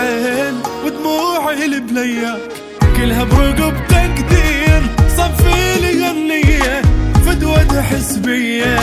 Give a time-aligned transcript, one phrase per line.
[0.00, 2.40] زين ودموعي البلياك
[2.96, 4.82] كلها برقب تقدير
[5.16, 6.82] صفي لي غنية
[7.26, 8.76] فدوة حسبية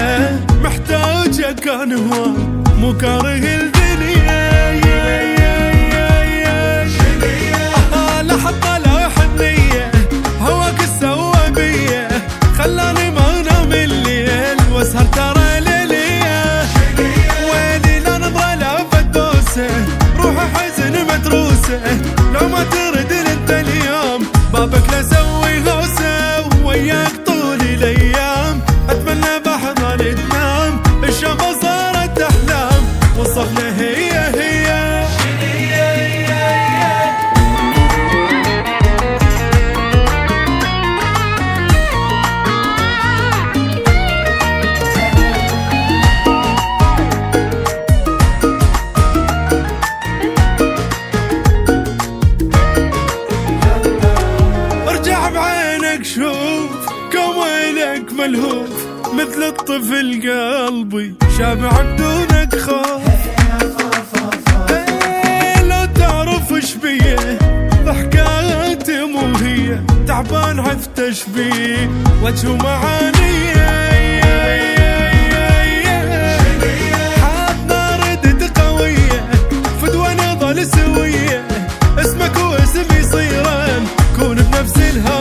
[0.64, 2.26] محتاجة كان هو
[2.77, 4.40] مو كاره الدنيا.
[4.86, 9.91] يا يا يا يا آه لا حنية
[10.41, 10.81] هواك
[12.58, 13.41] خلاني ما
[13.73, 16.64] الليل وأسهر ترى ليلية.
[17.52, 19.70] ويلي لا نظرة لا فدوسة
[20.17, 22.02] روحي حزن متروسة
[22.34, 22.64] لو ما
[58.00, 58.69] كوينك ملهوف
[59.14, 61.16] مثل الطفل قلبي.
[61.38, 63.02] شابع بدونك خوف
[64.69, 67.39] إيه لو تعرف إيش بيه
[67.86, 69.80] ضحكاتي مو هي.
[70.08, 71.00] تعبان عفت
[71.36, 71.89] بيه
[72.23, 73.69] وجه معانيه
[82.00, 83.86] اسمك واسمي صيران
[84.19, 85.19] كون بنفس الهوية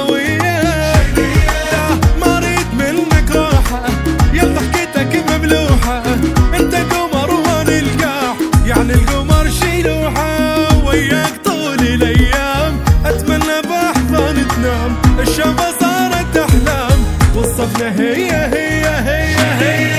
[15.39, 16.99] شفا صارت أحلام
[17.37, 19.98] وصفنا هي هي هي هي, هي